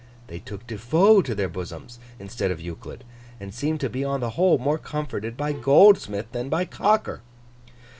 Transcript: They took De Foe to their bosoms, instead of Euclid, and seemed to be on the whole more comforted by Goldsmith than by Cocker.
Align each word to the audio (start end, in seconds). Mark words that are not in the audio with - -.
They 0.29 0.39
took 0.39 0.65
De 0.65 0.79
Foe 0.79 1.21
to 1.21 1.35
their 1.35 1.47
bosoms, 1.47 1.99
instead 2.17 2.49
of 2.49 2.59
Euclid, 2.59 3.03
and 3.39 3.53
seemed 3.53 3.79
to 3.81 3.87
be 3.89 4.03
on 4.03 4.19
the 4.19 4.31
whole 4.31 4.57
more 4.57 4.79
comforted 4.79 5.37
by 5.37 5.53
Goldsmith 5.53 6.31
than 6.31 6.49
by 6.49 6.65
Cocker. 6.65 7.21